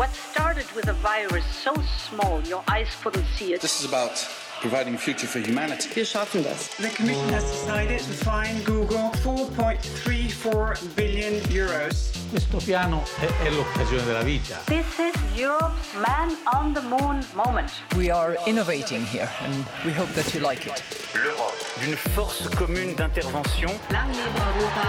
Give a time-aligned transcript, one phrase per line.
[0.00, 1.74] What started with a virus so
[2.08, 3.60] small your eyes couldn't see it.
[3.60, 4.26] This is about
[4.62, 5.90] providing a future for humanity.
[5.94, 6.68] Wir schaffen das.
[6.78, 12.12] The Commission has decided to fine Google 4.34 billion euros.
[12.30, 14.56] Questo piano è, è l'occasione della vita.
[14.64, 17.70] This is Europe's man on the moon moment.
[17.94, 20.82] We are innovating here and we hope that you like it.
[21.12, 21.52] L'Europe,
[21.84, 23.70] d'une force commune d'intervention.
[23.90, 24.88] Lang lebe Europa.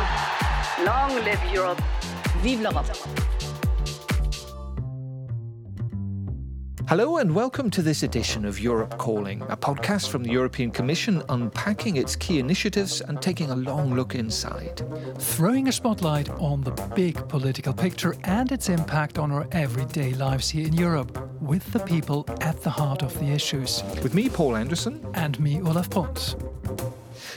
[0.86, 1.82] Long live Europe.
[2.41, 3.40] Vive l'Europe!
[6.88, 11.21] Hello and welcome to this edition of Europe Calling, a podcast from the European Commission
[11.29, 14.82] unpacking its key initiatives and taking a long look inside.
[15.18, 20.50] Throwing a spotlight on the big political picture and its impact on our everyday lives
[20.50, 23.83] here in Europe, with the people at the heart of the issues.
[24.04, 25.05] With me, Paul Anderson.
[25.13, 26.36] And me, Olaf Bruns.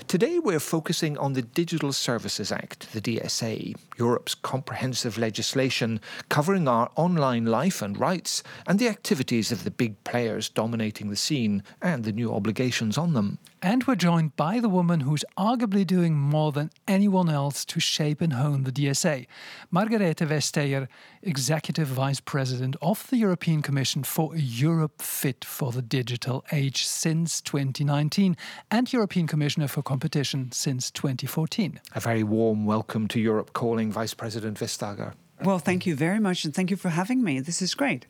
[0.08, 6.90] Today we're focusing on the Digital Services Act, the DSA, Europe's comprehensive legislation covering our
[6.96, 12.04] online life and rights and the activities of the big players dominating the scene and
[12.04, 13.38] the new obligations on them.
[13.64, 18.20] And we're joined by the woman who's arguably doing more than anyone else to shape
[18.20, 19.26] and hone the DSA,
[19.72, 20.86] Margrethe Vestager,
[21.22, 26.84] Executive Vice President of the European Commission for a Europe Fit for the Digital Age
[26.84, 28.36] since 2019
[28.70, 31.80] and European Commissioner for Competition since 2014.
[31.94, 35.14] A very warm welcome to Europe Calling, Vice President Vestager.
[35.42, 37.40] Well, thank you very much and thank you for having me.
[37.40, 38.04] This is great.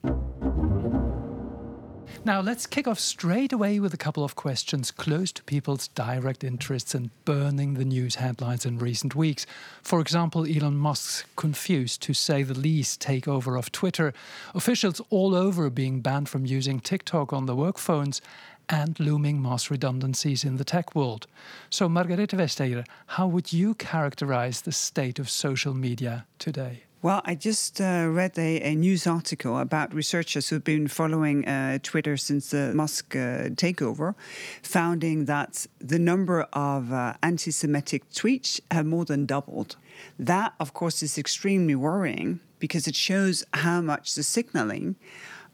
[2.27, 6.43] Now, let's kick off straight away with a couple of questions close to people's direct
[6.43, 9.45] interests and burning the news headlines in recent weeks.
[9.83, 14.15] For example, Elon Musk's confused, to say the least, takeover of Twitter,
[14.55, 18.23] officials all over being banned from using TikTok on their work phones,
[18.71, 21.27] and looming mass redundancies in the tech world.
[21.69, 26.85] So, Margrethe Vestager, how would you characterize the state of social media today?
[27.05, 31.79] Well, I just uh, read a, a, news article about researchers who've been following uh,
[31.83, 34.15] Twitter since the Musk uh, takeover,
[34.63, 39.77] finding that the number of uh, anti Semitic tweets have more than doubled.
[40.19, 44.97] That, of course, is extremely worrying because it shows how much the signaling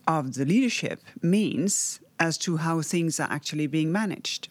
[0.07, 4.51] of the leadership means as to how things are actually being managed.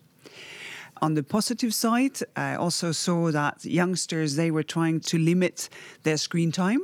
[1.02, 5.70] On the positive side, I also saw that youngsters they were trying to limit
[6.04, 6.82] their screen time.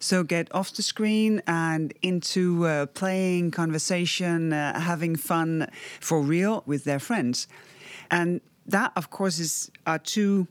[0.00, 5.68] So get off the screen and into uh, playing, conversation, uh, having fun
[6.00, 7.46] for real with their friends.
[8.10, 10.48] And that, of course, is are two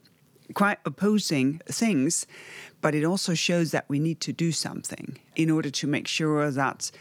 [0.53, 2.27] quite opposing things,
[2.81, 6.51] but it also shows that we need to do something in order to make sure
[6.51, 6.91] that,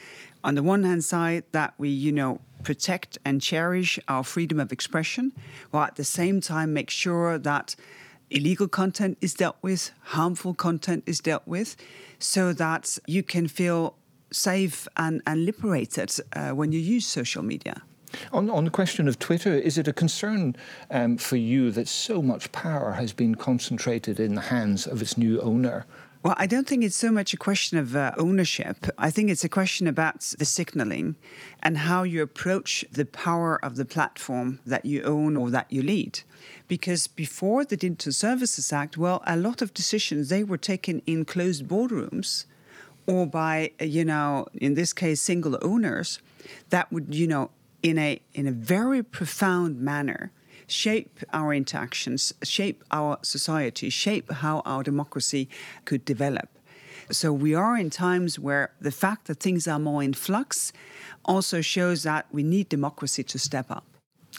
[0.42, 4.72] on the one hand side, that we, you know, protect and cherish our freedom of
[4.72, 5.32] expression,
[5.70, 7.74] while at the same time make sure that
[8.30, 11.76] illegal content is dealt with, harmful content is dealt with,
[12.18, 13.94] so that you can feel
[14.30, 17.82] safe and, and liberated uh, when you use social media.
[18.32, 20.56] On, on the question of Twitter, is it a concern
[20.90, 25.16] um, for you that so much power has been concentrated in the hands of its
[25.18, 25.84] new owner?
[26.20, 28.86] Well, I don't think it's so much a question of uh, ownership.
[28.98, 31.14] I think it's a question about the signaling
[31.62, 35.80] and how you approach the power of the platform that you own or that you
[35.80, 36.22] lead.
[36.66, 41.24] Because before the Digital Services Act, well, a lot of decisions they were taken in
[41.24, 42.46] closed boardrooms
[43.06, 46.18] or by, you know, in this case, single owners
[46.70, 47.50] that would, you know,
[47.84, 50.32] in a in a very profound manner
[50.68, 55.48] shape our interactions, shape our society, shape how our democracy
[55.84, 56.48] could develop.
[57.10, 60.72] So we are in times where the fact that things are more in flux
[61.24, 63.84] also shows that we need democracy to step up.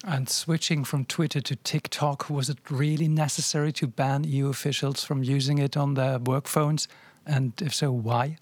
[0.03, 5.23] And switching from Twitter to TikTok, was it really necessary to ban EU officials from
[5.23, 6.87] using it on their work phones?
[7.25, 8.37] And if so, why?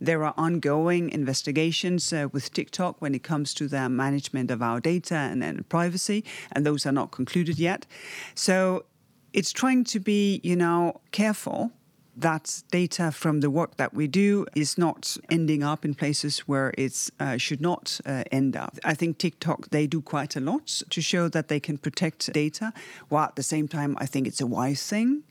[0.00, 4.80] There are ongoing investigations uh, with TikTok when it comes to their management of our
[4.80, 7.86] data and, and privacy, and those are not concluded yet.
[8.34, 8.84] So
[9.32, 11.72] it's trying to be, you know, careful
[12.16, 16.72] that data from the work that we do is not ending up in places where
[16.76, 18.76] it uh, should not uh, end up.
[18.84, 22.72] I think TikTok, they do quite a lot to show that they can protect data,
[23.08, 25.22] while at the same time, I think it's a wise thing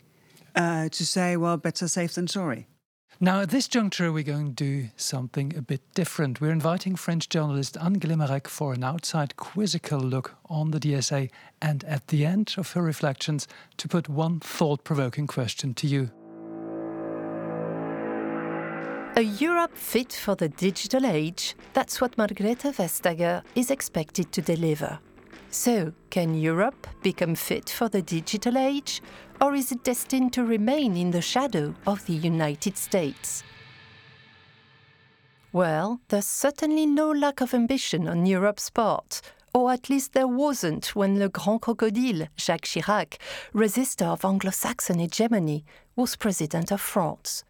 [0.56, 2.68] uh, to say, well, better safe than sorry.
[3.19, 6.39] Now, at this juncture, we're going to do something a bit different.
[6.39, 11.29] We're inviting French journalist Anne Glimarec for an outside quizzical look on the DSA
[11.61, 13.45] and at the end of her reflections
[13.75, 16.11] to put one thought provoking question to you.
[19.17, 24.97] A Europe fit for the digital age, that's what Margrethe Vestager is expected to deliver.
[25.51, 29.01] So, can Europe become fit for the digital age,
[29.41, 33.44] or is it destined to remain in the shadow of the United States?
[35.51, 39.21] Well, there's certainly no lack of ambition on Europe's part,
[39.53, 43.18] or at least there wasn't when Le Grand Crocodile, Jacques Chirac,
[43.53, 45.65] resistor of Anglo Saxon hegemony,
[45.95, 47.44] was president of France.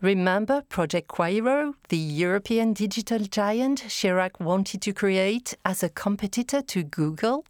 [0.00, 6.82] Remember Project Quaero, the European digital giant Chirac wanted to create as a competitor to
[6.82, 7.44] Google?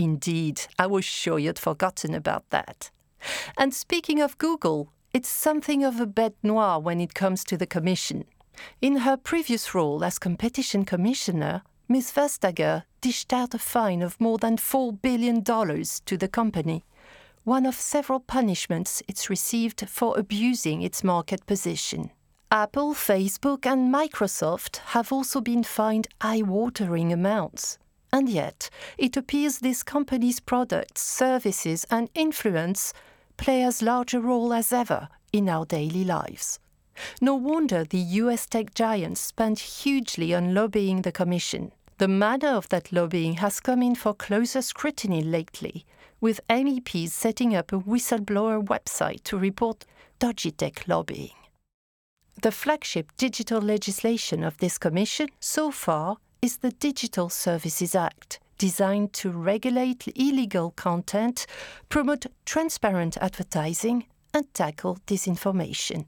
[0.00, 2.90] Indeed, I was sure you'd forgotten about that.
[3.58, 7.66] And speaking of Google, it's something of a bête noire when it comes to the
[7.66, 8.24] Commission.
[8.80, 12.12] In her previous role as Competition Commissioner, Ms.
[12.12, 16.82] Vestager dished out a fine of more than $4 billion to the company,
[17.44, 22.10] one of several punishments it's received for abusing its market position.
[22.50, 27.76] Apple, Facebook, and Microsoft have also been fined eye watering amounts.
[28.12, 32.92] And yet, it appears these companies' products, services, and influence
[33.36, 36.58] play as large a role as ever in our daily lives.
[37.20, 41.72] No wonder the US tech giants spent hugely on lobbying the Commission.
[41.98, 45.84] The manner of that lobbying has come in for closer scrutiny lately,
[46.20, 49.86] with MEPs setting up a whistleblower website to report
[50.18, 51.34] dodgy tech lobbying.
[52.42, 59.12] The flagship digital legislation of this Commission so far is the Digital Services Act, designed
[59.12, 61.46] to regulate illegal content,
[61.88, 66.06] promote transparent advertising, and tackle disinformation.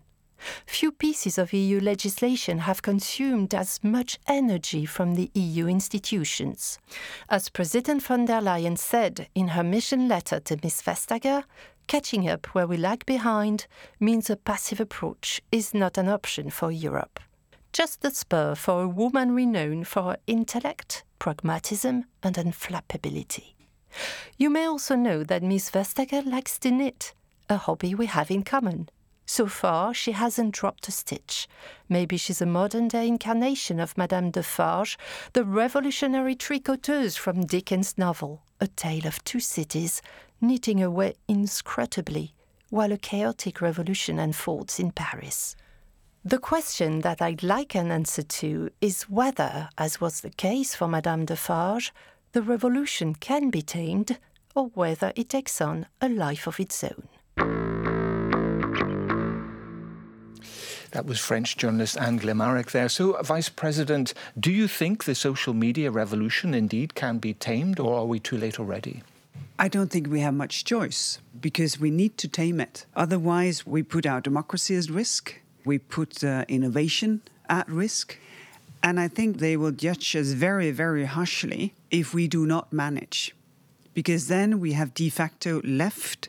[0.67, 6.79] Few pieces of EU legislation have consumed as much energy from the EU institutions.
[7.29, 10.83] As President von der Leyen said in her mission letter to Ms.
[10.83, 11.45] Vestager,
[11.87, 13.67] catching up where we lag behind
[14.01, 17.21] means a passive approach is not an option for Europe.
[17.73, 23.55] Just the spur for a woman renowned for her intellect, pragmatism, and unflappability.
[24.37, 25.71] You may also know that Ms.
[25.71, 27.15] Vestager likes to knit,
[27.49, 28.91] a hobby we have in common.
[29.25, 31.49] So far, she hasn't dropped a stitch.
[31.89, 34.99] Maybe she's a modern day incarnation of Madame Defarge,
[35.33, 40.03] the revolutionary tricoteuse from Dickens' novel, A Tale of Two Cities,
[40.43, 42.35] knitting away inscrutably
[42.69, 45.57] while a chaotic revolution unfolds in Paris.
[46.25, 50.87] The question that I'd like an answer to is whether, as was the case for
[50.87, 51.93] Madame Defarge,
[52.31, 54.19] the revolution can be tamed
[54.55, 57.09] or whether it takes on a life of its own.
[60.93, 62.89] That was French journalist Anne Glimaric there.
[62.89, 67.99] So, Vice President, do you think the social media revolution indeed can be tamed, or
[67.99, 69.03] are we too late already?
[69.59, 72.87] I don't think we have much choice because we need to tame it.
[72.95, 78.19] Otherwise, we put our democracy at risk, we put uh, innovation at risk.
[78.83, 83.35] And I think they will judge us very, very harshly if we do not manage.
[83.95, 86.29] Because then we have de facto left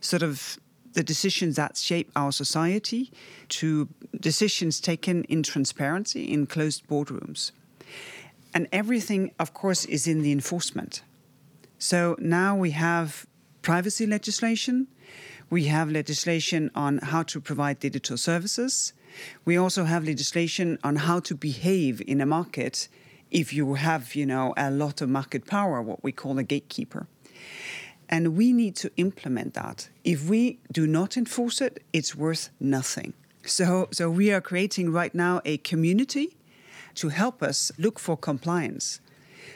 [0.00, 0.58] sort of
[0.92, 3.12] the decisions that shape our society
[3.48, 3.88] to
[4.18, 7.52] decisions taken in transparency in closed boardrooms.
[8.52, 11.02] And everything, of course, is in the enforcement.
[11.78, 13.26] So now we have
[13.62, 14.88] privacy legislation,
[15.50, 18.92] we have legislation on how to provide digital services,
[19.44, 22.88] we also have legislation on how to behave in a market
[23.30, 27.06] if you have, you know, a lot of market power, what we call a gatekeeper.
[28.08, 29.88] And we need to implement that.
[30.02, 33.12] If we do not enforce it, it's worth nothing.
[33.44, 36.36] So, so we are creating right now a community
[36.96, 39.00] to help us look for compliance.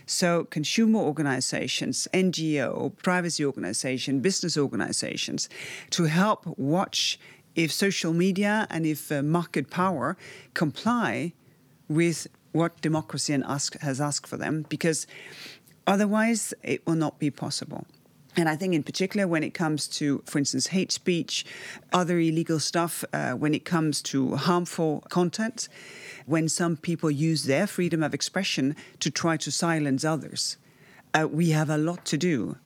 [0.06, 5.48] So, consumer organizations, NGO, privacy organization, business organizations,
[5.90, 7.18] to help watch
[7.54, 10.16] if social media and if uh, market power
[10.54, 11.32] comply
[11.88, 15.06] with what democracy and ask, has asked for them, because
[15.86, 17.86] otherwise it will not be possible.
[18.36, 21.44] And I think, in particular, when it comes to, for instance, hate speech,
[21.92, 25.68] other illegal stuff, uh, when it comes to harmful content,
[26.26, 30.56] when some people use their freedom of expression to try to silence others,
[31.12, 32.56] uh, we have a lot to do.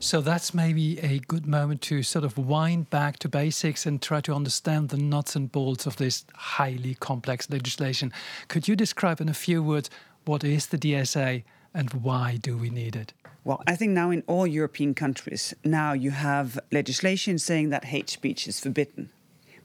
[0.00, 4.20] So that's maybe a good moment to sort of wind back to basics and try
[4.20, 8.12] to understand the nuts and bolts of this highly complex legislation.
[8.48, 9.90] Could you describe in a few words
[10.26, 11.42] what is the DSA
[11.74, 13.12] and why do we need it?
[13.42, 18.08] Well, I think now in all European countries, now you have legislation saying that hate
[18.08, 19.10] speech is forbidden.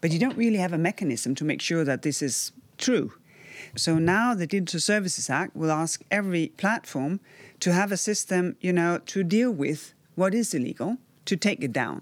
[0.02, 3.14] But you don't really have a mechanism to make sure that this is true.
[3.76, 7.20] So now the Digital Services Act will ask every platform
[7.60, 11.72] to have a system, you know, to deal with what is illegal, to take it
[11.72, 12.02] down.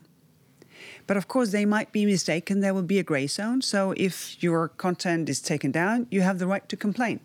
[1.07, 2.59] But of course, they might be mistaken.
[2.59, 3.61] There will be a gray zone.
[3.61, 7.19] So if your content is taken down, you have the right to complain.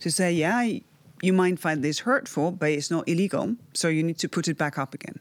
[0.00, 0.78] To say, yeah,
[1.24, 4.58] you might find this hurtful, but it's not illegal, so you need to put it
[4.58, 5.18] back up again.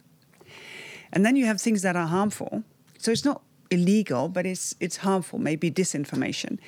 [1.11, 2.63] And then you have things that are harmful.
[2.97, 6.59] So it's not illegal, but it's it's harmful, maybe disinformation.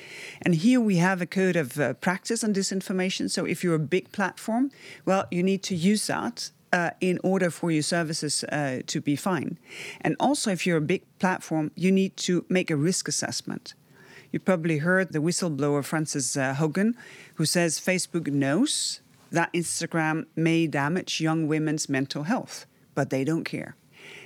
[0.41, 3.29] And here we have a code of uh, practice on disinformation.
[3.29, 4.71] So if you're a big platform,
[5.05, 9.15] well, you need to use that uh, in order for your services uh, to be
[9.15, 9.57] fine.
[10.01, 13.73] And also, if you're a big platform, you need to make a risk assessment.
[14.31, 16.93] You probably heard the whistleblower Frances uh, Haugen,
[17.35, 19.01] who says Facebook knows
[19.31, 23.75] that Instagram may damage young women's mental health, but they don't care.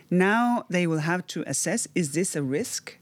[0.10, 2.98] Now they will have to assess is this a risk?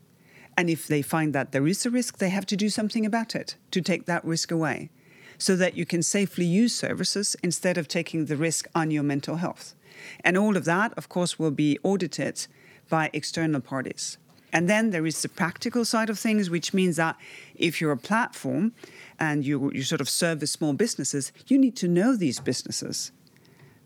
[0.58, 3.36] And if they find that there is a risk, they have to do something about
[3.36, 4.89] it to take that risk away
[5.38, 9.36] so that you can safely use services instead of taking the risk on your mental
[9.36, 9.75] health.
[10.24, 12.48] And all of that, of course, will be audited
[12.89, 14.18] by external parties.
[14.54, 17.18] And then there is the practical side of things, which means that
[17.56, 18.74] if you're a platform
[19.19, 23.12] and you, you sort of service small businesses, you need to know these businesses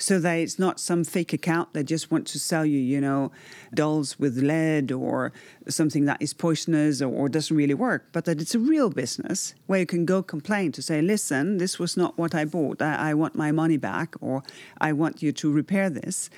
[0.02, 3.32] so that it's not some fake account that just wants to sell you, you know,
[3.74, 5.32] dolls with lead or
[5.68, 9.54] something that is poisonous or, or, doesn't really work, but that it's a real business
[9.68, 12.82] where you can go complain to say, listen, this was not what I bought.
[12.82, 14.42] I, I want my money back or
[14.80, 16.30] I want you to repair this.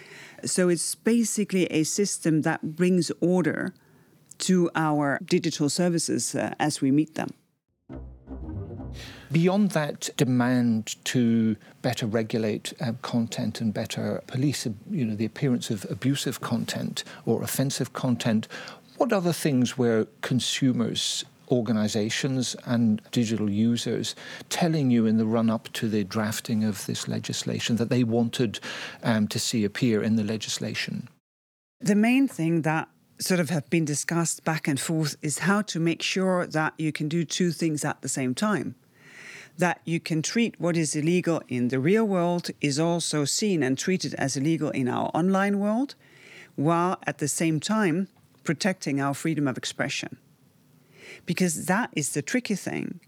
[0.43, 3.73] So it's basically a system that brings order
[4.39, 7.29] to our digital services uh, as we meet them.
[9.31, 15.69] Beyond that demand to better regulate uh, content and better police, you know, the appearance
[15.69, 18.47] of abusive content or offensive content,
[18.97, 24.15] what other things were consumers organizations and digital users
[24.49, 28.59] telling you in the run up to the drafting of this legislation that they wanted
[29.03, 31.07] um, to see appear in the legislation?
[31.79, 32.87] The main thing that
[33.19, 36.91] sort of have been discussed back and forth is how to make sure that you
[36.91, 38.75] can do two things at the same time.
[39.57, 43.77] That you can treat what is illegal in the real world is also seen and
[43.77, 45.95] treated as illegal in our online world,
[46.55, 48.07] while at the same time
[48.43, 50.17] protecting our freedom of expression.
[51.25, 52.99] Because that is the tricky thing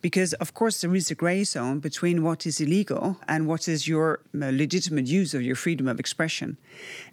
[0.00, 3.88] because of course there is a gray zone between what is illegal and what is
[3.88, 6.56] your uh, legitimate use of your freedom of expression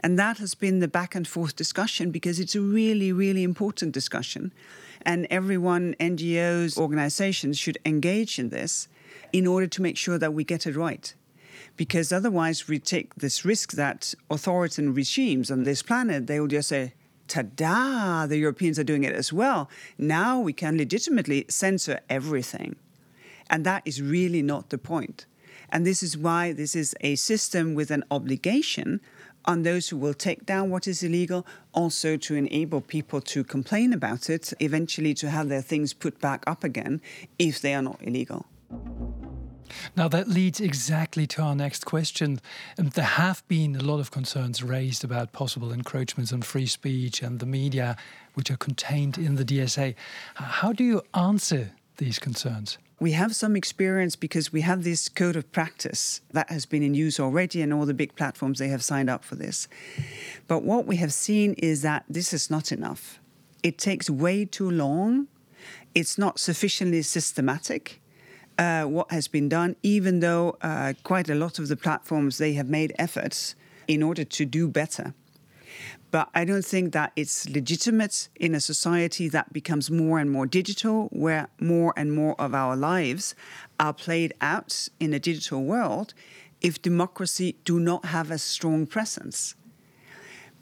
[0.02, 3.92] and that has been the back and forth discussion because it's a really really important
[3.92, 4.52] discussion
[5.06, 8.88] and everyone ngos organizations should engage in this
[9.32, 11.16] in order to make sure that we get it right
[11.76, 16.70] because otherwise we take this risk that authoritarian regimes on this planet they will just
[16.70, 16.94] say
[17.28, 19.70] ta-da, the Europeans are doing it as well.
[19.98, 22.76] Now we can legitimately censor everything.
[23.50, 25.26] And that is really not the point.
[25.70, 29.02] And this is why this is a system with an obligation
[29.46, 33.94] on those who will take down what is illegal, also to enable people to complain
[33.94, 37.02] about it, eventually to have their things put back up again
[37.38, 38.46] if they are not illegal.
[39.96, 42.40] Now, that leads exactly to our next question.
[42.78, 47.22] Um, there have been a lot of concerns raised about possible encroachments on free speech
[47.22, 47.98] and the media,
[48.34, 49.96] which are contained in the DSA.
[50.36, 52.78] How do you answer these concerns?
[53.04, 56.94] We have some experience because we have this code of practice that has been in
[56.94, 59.68] use already, and all the big platforms they have signed up for this.
[60.48, 63.20] But what we have seen is that this is not enough.
[63.62, 65.28] It takes way too long.
[65.94, 68.00] It's not sufficiently systematic
[68.58, 72.54] uh, what has been done, even though uh, quite a lot of the platforms they
[72.54, 73.56] have made efforts
[73.86, 75.14] in order to do better.
[76.14, 80.46] But I don't think that it's legitimate in a society that becomes more and more
[80.46, 83.34] digital, where more and more of our lives
[83.80, 86.14] are played out in a digital world,
[86.62, 89.56] if democracy do not have a strong presence.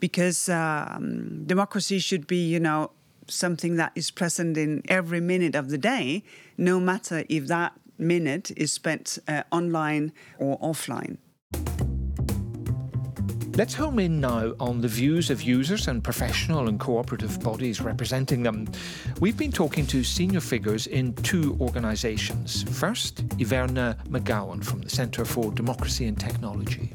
[0.00, 2.92] Because um, democracy should be, you know,
[3.28, 6.24] something that is present in every minute of the day,
[6.56, 11.18] no matter if that minute is spent uh, online or offline.
[13.54, 18.42] Let's home in now on the views of users and professional and cooperative bodies representing
[18.42, 18.66] them.
[19.20, 22.62] We've been talking to senior figures in two organisations.
[22.62, 26.94] First, Iverna McGowan from the Centre for Democracy and Technology.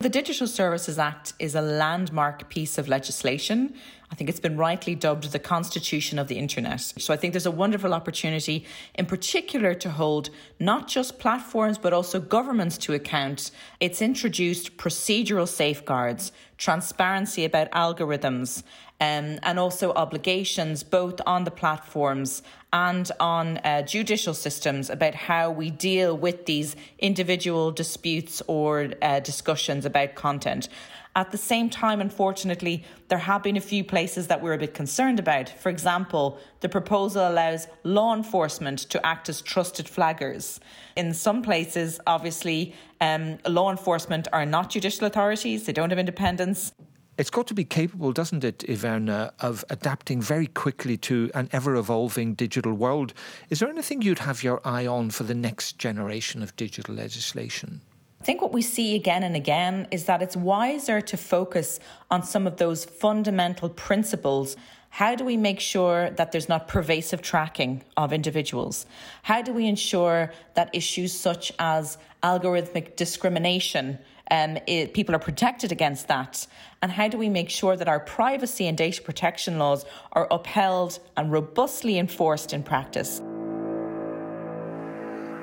[0.00, 3.74] The Digital Services Act is a landmark piece of legislation.
[4.10, 6.80] I think it's been rightly dubbed the Constitution of the Internet.
[6.96, 8.64] So I think there's a wonderful opportunity,
[8.94, 13.50] in particular, to hold not just platforms but also governments to account.
[13.78, 18.62] It's introduced procedural safeguards, transparency about algorithms,
[19.00, 22.42] um, and also obligations both on the platforms
[22.72, 29.20] and on uh, judicial systems about how we deal with these individual disputes or uh,
[29.20, 30.68] discussions about content.
[31.16, 34.74] At the same time, unfortunately, there have been a few places that we're a bit
[34.74, 35.48] concerned about.
[35.48, 40.60] For example, the proposal allows law enforcement to act as trusted flaggers.
[40.94, 46.72] In some places, obviously, um, law enforcement are not judicial authorities, they don't have independence.
[47.20, 51.76] It's got to be capable, doesn't it, Iverna, of adapting very quickly to an ever
[51.76, 53.12] evolving digital world.
[53.50, 57.82] Is there anything you'd have your eye on for the next generation of digital legislation?
[58.22, 61.78] I think what we see again and again is that it's wiser to focus
[62.10, 64.56] on some of those fundamental principles.
[64.88, 68.86] How do we make sure that there's not pervasive tracking of individuals?
[69.24, 73.98] How do we ensure that issues such as algorithmic discrimination,
[74.30, 76.46] um, it, people are protected against that?
[76.82, 80.98] And how do we make sure that our privacy and data protection laws are upheld
[81.16, 83.20] and robustly enforced in practice?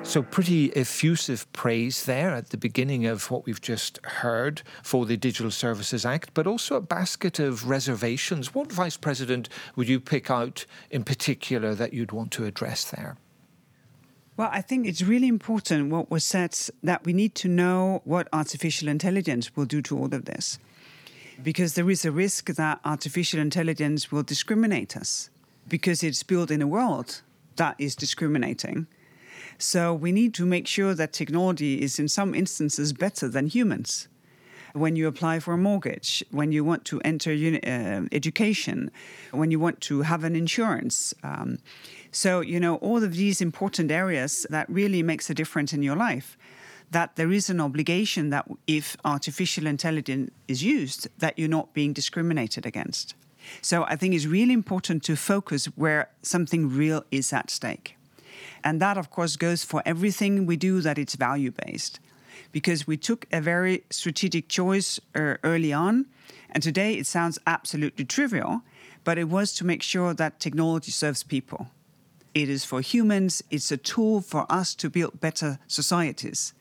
[0.02, 5.16] So, pretty effusive praise there at the beginning of what we've just heard for the
[5.16, 8.54] Digital Services Act, but also a basket of reservations.
[8.54, 13.16] What, Vice President, would you pick out in particular that you'd want to address there?
[14.36, 18.28] Well, I think it's really important what was said that we need to know what
[18.32, 20.58] artificial intelligence will do to all of this.
[21.42, 25.30] Because there is a risk that artificial intelligence will discriminate us
[25.68, 27.22] because it's built in a world
[27.56, 28.86] that is discriminating
[29.58, 34.08] so we need to make sure that technology is, in some instances, better than humans.
[34.72, 38.90] When you apply for a mortgage, when you want to enter uni- uh, education,
[39.32, 41.12] when you want to have an insurance.
[41.24, 41.58] Um,
[42.12, 45.96] so, you know, all of these important areas that really makes a difference in your
[45.96, 46.38] life
[46.90, 51.92] that there is an obligation that if artificial intelligence is used, that you're not being
[51.92, 53.14] discriminated against.
[53.62, 57.96] So I think it's really important to focus where something real is at stake.
[58.64, 62.00] And that, of course, goes for everything we do that it's value based.
[62.52, 66.06] Because we took a very strategic choice uh, early on.
[66.50, 68.62] And today it sounds absolutely trivial,
[69.04, 71.68] but it was to make sure that technology serves people.
[72.34, 76.52] It is for humans, it's a tool for us to build better societies.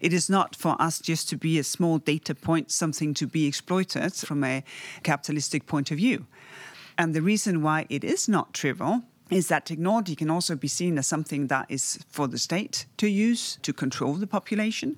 [0.00, 3.46] It is not for us just to be a small data point, something to be
[3.46, 4.64] exploited from a
[5.02, 6.26] capitalistic point of view.
[6.96, 10.98] And the reason why it is not trivial is that technology can also be seen
[10.98, 14.96] as something that is for the state to use to control the population,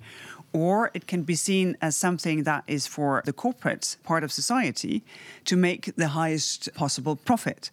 [0.53, 5.03] or it can be seen as something that is for the corporate part of society
[5.45, 7.71] to make the highest possible profit.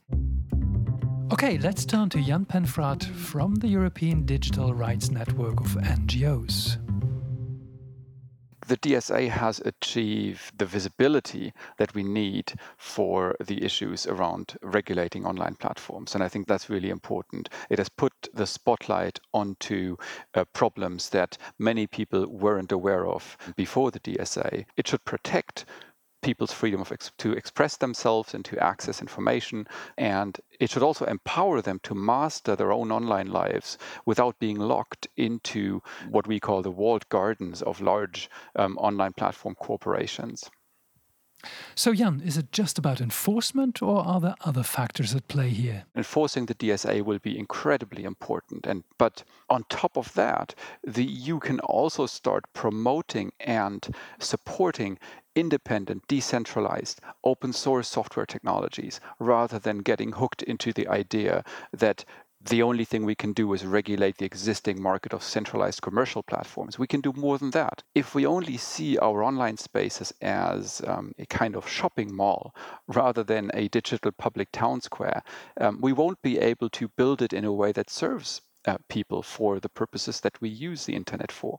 [1.33, 6.79] Okay, let's turn to Jan Penfrat from the European Digital Rights Network of NGOs
[8.71, 15.57] the DSA has achieved the visibility that we need for the issues around regulating online
[15.57, 16.15] platforms.
[16.15, 17.49] And I think that's really important.
[17.69, 19.97] It has put the spotlight onto
[20.35, 24.67] uh, problems that many people weren't aware of before the DSA.
[24.77, 25.65] It should protect
[26.23, 29.67] people's freedom of ex- to express themselves and to access information.
[29.97, 35.09] And it should also empower them to master their own online lives without being locked
[35.17, 40.51] into what we call the walled gardens of large um, online platform corporations.
[41.75, 45.85] So, Jan, is it just about enforcement or are there other factors at play here?
[45.97, 48.67] Enforcing the DSA will be incredibly important.
[48.67, 50.55] And but on top of that,
[50.85, 54.99] the EU can also start promoting and supporting
[55.41, 62.05] independent, decentralized, open source software technologies rather than getting hooked into the idea that
[62.43, 66.79] the only thing we can do is regulate the existing market of centralized commercial platforms.
[66.79, 67.83] We can do more than that.
[67.95, 72.55] If we only see our online spaces as um, a kind of shopping mall
[72.87, 75.23] rather than a digital public town square,
[75.61, 79.23] um, we won't be able to build it in a way that serves uh, people
[79.23, 81.59] for the purposes that we use the internet for.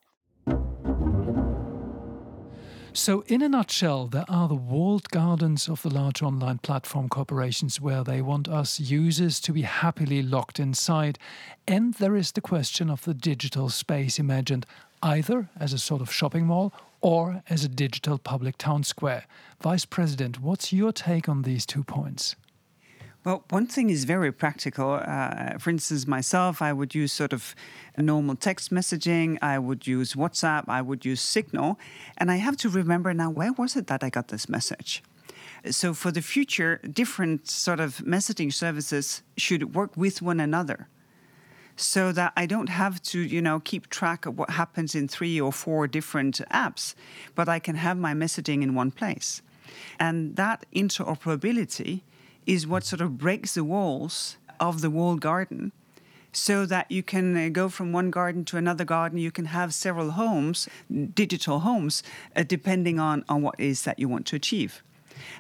[2.94, 7.80] So, in a nutshell, there are the walled gardens of the large online platform corporations
[7.80, 11.18] where they want us users to be happily locked inside.
[11.66, 14.66] And there is the question of the digital space imagined
[15.02, 19.26] either as a sort of shopping mall or as a digital public town square.
[19.62, 22.36] Vice President, what's your take on these two points?
[23.24, 24.94] Well, one thing is very practical.
[24.94, 27.54] Uh, for instance, myself, I would use sort of
[27.96, 29.38] normal text messaging.
[29.44, 30.64] I would use WhatsApp.
[30.68, 31.78] I would use Signal.
[32.18, 35.04] And I have to remember now, where was it that I got this message?
[35.70, 40.88] So for the future, different sort of messaging services should work with one another
[41.76, 45.40] so that I don't have to, you know, keep track of what happens in three
[45.40, 46.96] or four different apps,
[47.36, 49.44] but I can have my messaging in one place.
[50.00, 52.02] And that interoperability
[52.46, 55.72] is what sort of breaks the walls of the walled garden
[56.32, 59.18] so that you can uh, go from one garden to another garden.
[59.20, 60.68] You can have several homes,
[61.14, 62.04] digital homes,
[62.36, 64.82] uh, depending on, on what is that you want to achieve.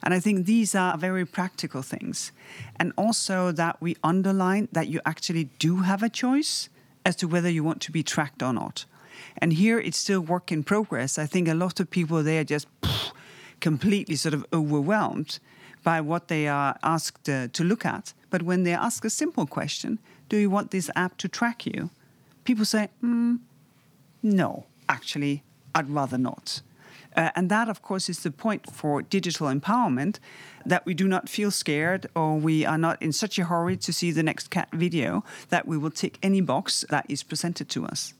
[0.04, 2.32] And I think these are very practical things.
[2.78, 6.70] And also that we underline that you actually do have a choice
[7.06, 8.86] as to whether you want to be tracked or not.
[9.38, 11.18] And here it's still work in progress.
[11.18, 12.68] I think a lot of people, they are just
[13.60, 15.40] completely sort of overwhelmed
[15.84, 18.14] by what they are asked uh, to look at.
[18.30, 21.90] But when they ask a simple question, do you want this app to track you?
[22.44, 23.40] People say, mm,
[24.24, 25.44] no, actually,
[25.76, 26.62] I'd rather not.
[27.16, 30.18] Uh, and that, of course, is the point for digital empowerment
[30.66, 33.92] that we do not feel scared or we are not in such a hurry to
[33.92, 37.86] see the next cat video that we will tick any box that is presented to
[37.86, 38.14] us.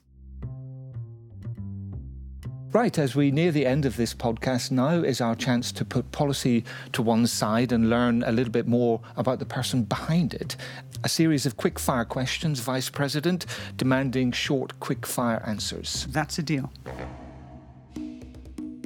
[2.72, 6.10] Right, as we near the end of this podcast, now is our chance to put
[6.10, 10.56] policy to one side and learn a little bit more about the person behind it.
[11.04, 13.44] A series of quick fire questions, Vice President,
[13.76, 16.06] demanding short, quick fire answers.
[16.12, 16.72] That's a deal.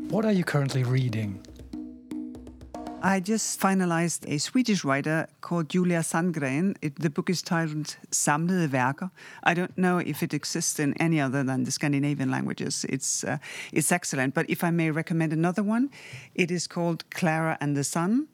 [0.09, 1.46] What are you currently reading?
[3.07, 6.77] I just finalized a Swedish writer called Lydia Sandgren.
[6.83, 9.12] It, the book is titled Samlede Værker.
[9.45, 12.85] I don't know if it exists in any other than the Scandinavian languages.
[12.88, 13.38] It's, uh,
[13.73, 14.35] it's excellent.
[14.35, 15.90] But if I may recommend another one,
[16.35, 18.27] it is called Klara and the Sun.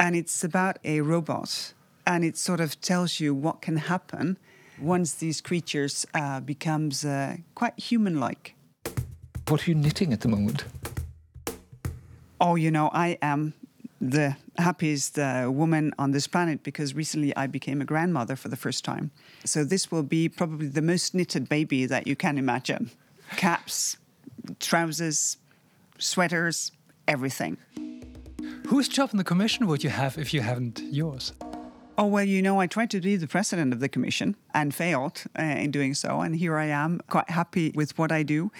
[0.00, 1.74] And it's about a robot.
[2.06, 4.38] And it sort of tells you what can happen
[4.80, 8.54] once these creatures uh, becomes uh, quite human-like.
[9.48, 10.64] What are you knitting at the moment?
[12.40, 13.52] Oh, you know, I am
[14.00, 18.56] the happiest uh, woman on this planet because recently I became a grandmother for the
[18.56, 19.10] first time.
[19.44, 22.90] So this will be probably the most knitted baby that you can imagine.
[23.36, 23.96] Caps,
[24.60, 25.38] trousers,
[25.98, 26.72] sweaters,
[27.08, 27.56] everything.
[28.66, 31.32] Whose job in the commission would you have if you haven't yours?
[31.98, 35.22] Oh, well, you know, I tried to be the president of the commission and failed
[35.38, 36.20] uh, in doing so.
[36.20, 38.52] And here I am, quite happy with what I do.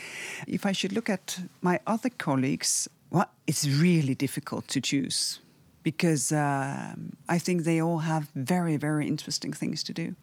[0.46, 5.40] If I should look at my other colleagues, well, it's really difficult to choose
[5.83, 10.16] because um, I think they all have very, very interesting things to do.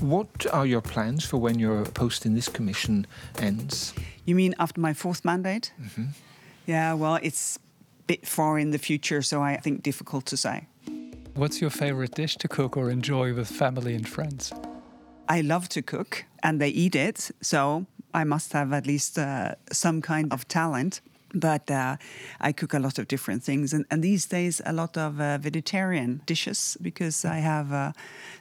[0.00, 3.06] What are your plans for when your post in this commission
[3.38, 3.94] ends?
[4.26, 5.72] You mean after my fourth mandate?
[5.80, 6.04] Mm-hmm.
[6.66, 10.66] Yeah, well, it's a bit far in the future, so I think difficult to say.
[11.34, 14.52] What's your favorite dish to cook or enjoy with family and friends?
[15.28, 19.54] I love to cook, and they eat it, so I must have at least uh,
[19.72, 21.00] some kind of talent
[21.40, 21.96] but uh,
[22.40, 25.38] I cook a lot of different things, and, and these days a lot of uh,
[25.38, 27.92] vegetarian dishes because I have uh,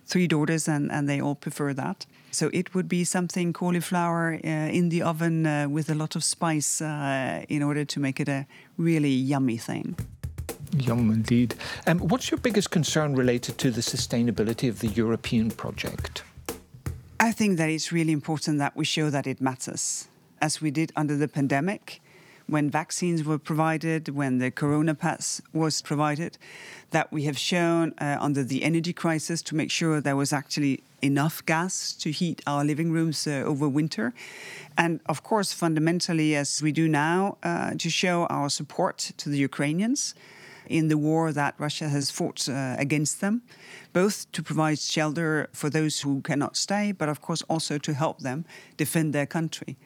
[0.05, 2.05] three daughters and, and they all prefer that.
[2.31, 6.23] So it would be something cauliflower uh, in the oven uh, with a lot of
[6.23, 8.45] spice uh, in order to make it a
[8.77, 9.95] really yummy thing.
[10.77, 11.55] Yum indeed.
[11.87, 16.23] Um, what's your biggest concern related to the sustainability of the European project?
[17.19, 20.09] I think that it's really important that we show that it matters,
[20.41, 22.01] as we did under the pandemic
[22.47, 26.37] when vaccines were provided, when the Corona Pass was provided,
[26.91, 30.83] that we have shown uh, under the energy crisis to make sure there was actually
[31.01, 34.13] enough gas to heat our living rooms uh, over winter.
[34.77, 39.37] And of course, fundamentally, as we do now, uh, to show our support to the
[39.37, 40.15] Ukrainians
[40.67, 43.43] in the war that Russia has fought uh, against them,
[43.93, 48.19] both to provide shelter for those who cannot stay, but of course also to help
[48.19, 48.45] them
[48.77, 49.77] defend their country.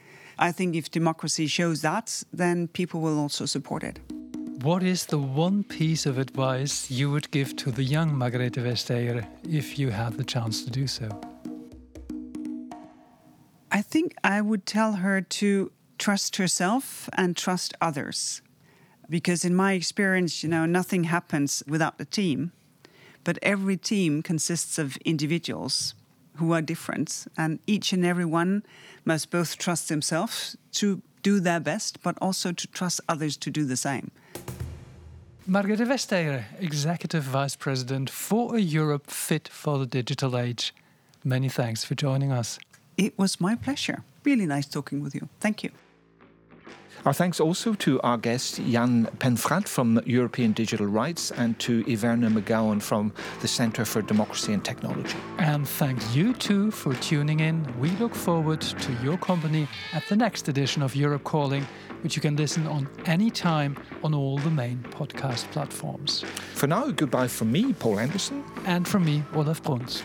[0.41, 3.99] I think if democracy shows that, then people will also support it.
[4.63, 9.27] What is the one piece of advice you would give to the young Margrethe Vestager
[9.43, 11.09] if you had the chance to do so?
[13.69, 18.41] I think I would tell her to trust herself and trust others.
[19.09, 22.53] Because in my experience, you know, nothing happens without a team.
[23.25, 25.95] But every team consists of individuals
[26.39, 28.63] who are different, and each and every one
[29.05, 33.65] must both trust themselves to do their best, but also to trust others to do
[33.65, 34.11] the same.
[35.47, 40.73] Margrethe Vestager, Executive Vice President for a Europe Fit for the Digital Age.
[41.23, 42.59] Many thanks for joining us.
[42.97, 44.03] It was my pleasure.
[44.23, 45.27] Really nice talking with you.
[45.39, 45.71] Thank you.
[47.05, 52.29] Our thanks also to our guest Jan Penfrat from European Digital Rights and to Iverna
[52.29, 55.15] McGowan from the Centre for Democracy and Technology.
[55.37, 57.65] And thank you too for tuning in.
[57.79, 61.65] We look forward to your company at the next edition of Europe Calling,
[62.01, 66.25] which you can listen on any time on all the main podcast platforms.
[66.53, 68.43] For now, goodbye from me, Paul Anderson.
[68.65, 70.01] And from me, Olaf Bruns.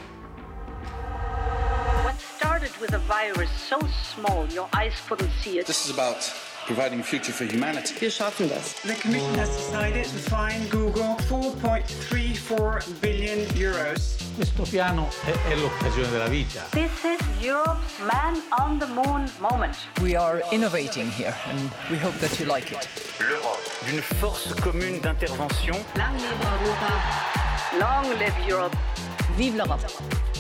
[2.05, 3.81] What started with a virus so
[4.15, 5.67] small your eyes couldn't see it.
[5.67, 6.33] This is about
[6.67, 7.95] providing a future for humanity.
[8.01, 8.75] Wir schaffen das.
[8.83, 14.17] The Commission has decided to fine Google 4.34 billion euros.
[14.37, 16.63] Questo piano è, è l'occasione della vita.
[16.71, 19.77] This is Europe's man on the moon moment.
[20.01, 22.89] We are innovating here and we hope that you like it.
[23.21, 25.77] L'Europe, d'une force commune d'intervention.
[25.97, 26.93] Long live Europa.
[27.79, 28.77] Long live Europe.
[29.37, 30.34] Vive l'Europe.